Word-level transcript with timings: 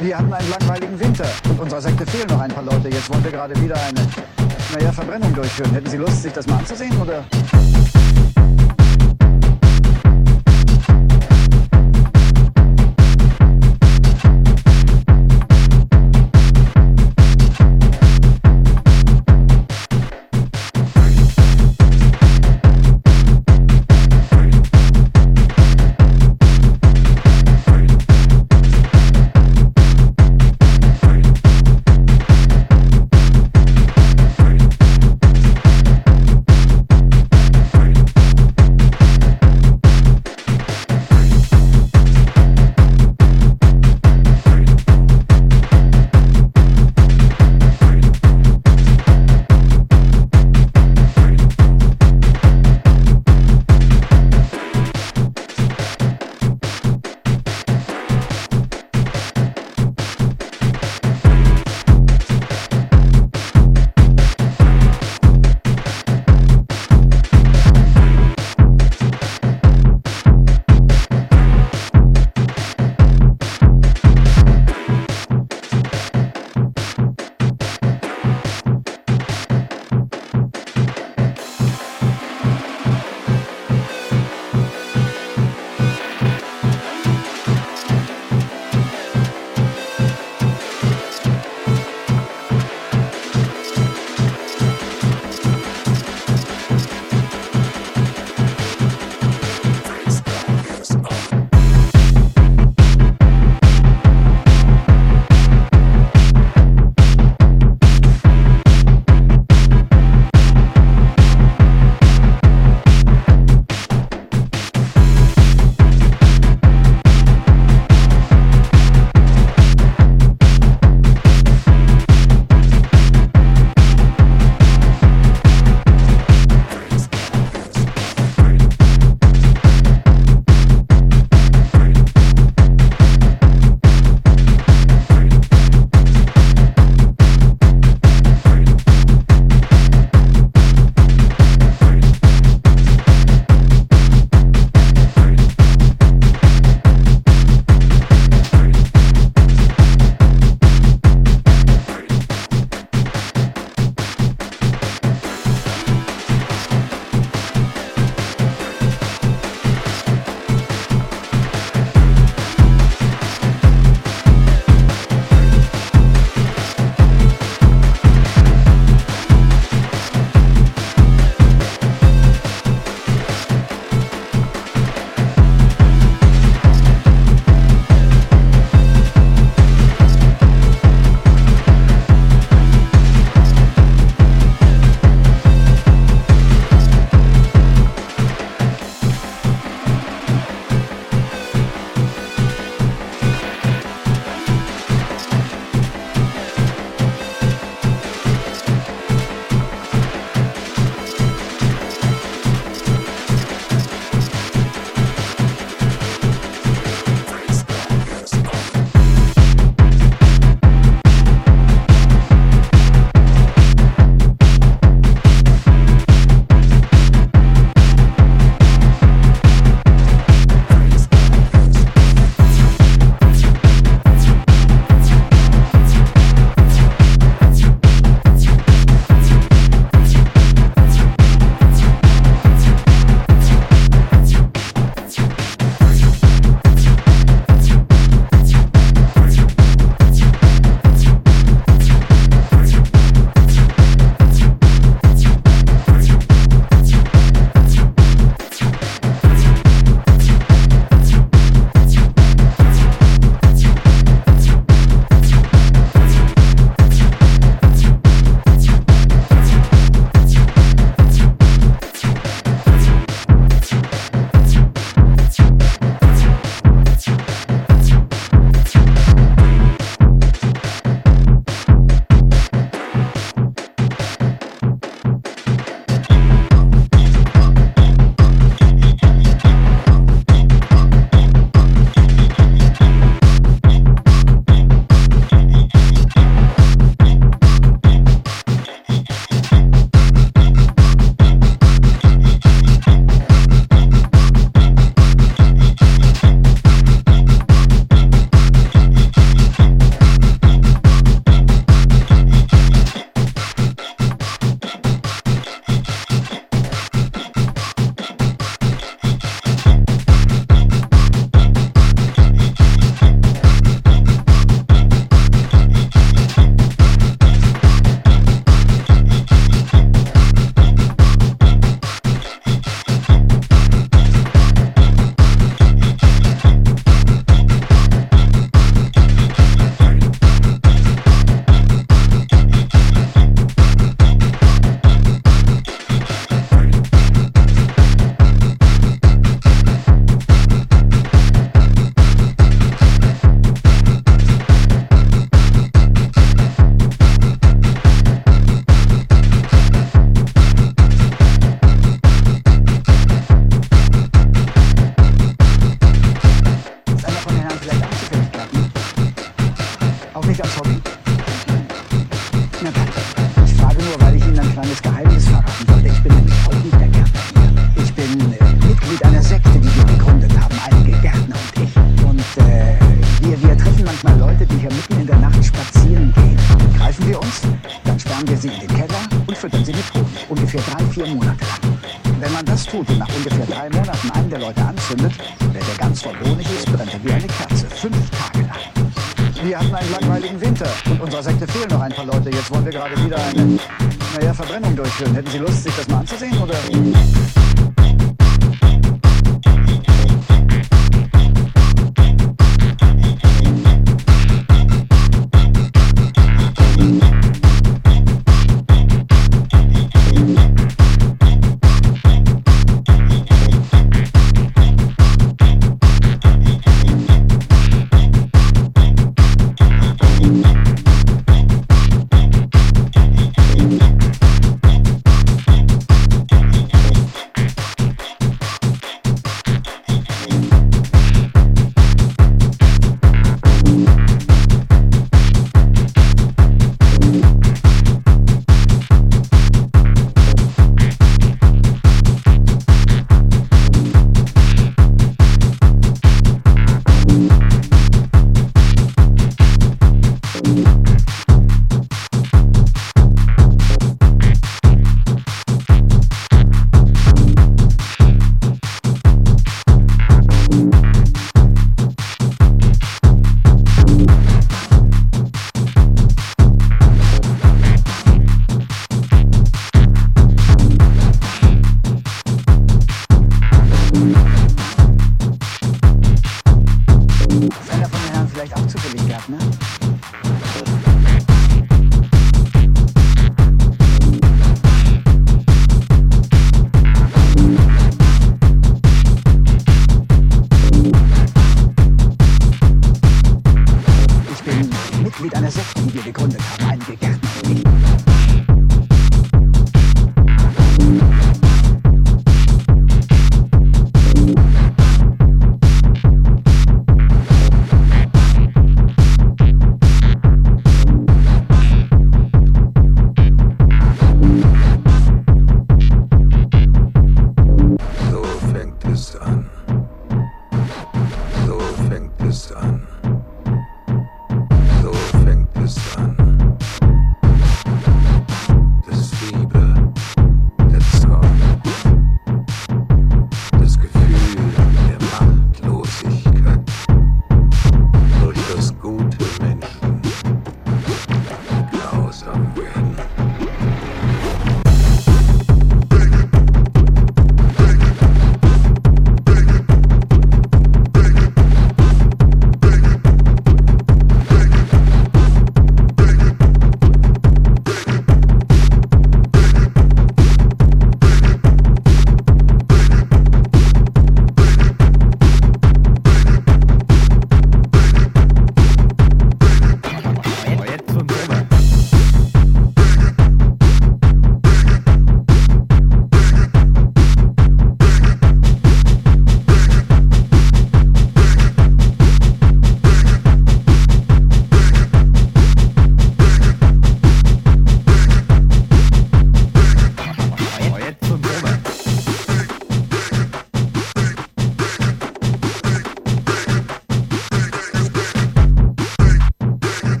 Wir 0.00 0.16
hatten 0.16 0.32
einen 0.32 0.50
langweiligen 0.50 1.00
Winter. 1.00 1.26
Unserer 1.58 1.80
Sekte 1.80 2.06
fehlen 2.06 2.28
noch 2.28 2.40
ein 2.40 2.50
paar 2.50 2.62
Leute. 2.62 2.88
Jetzt 2.88 3.10
wollen 3.10 3.24
wir 3.24 3.32
gerade 3.32 3.60
wieder 3.60 3.74
eine, 3.74 4.06
naja, 4.72 4.92
Verbrennung 4.92 5.34
durchführen. 5.34 5.72
Hätten 5.72 5.90
Sie 5.90 5.96
Lust, 5.96 6.22
sich 6.22 6.32
das 6.32 6.46
mal 6.46 6.58
anzusehen, 6.58 6.96
oder? 7.00 7.24